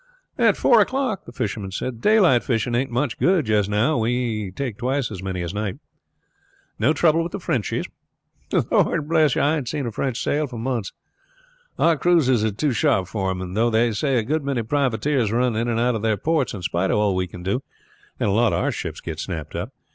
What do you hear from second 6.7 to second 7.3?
"No trouble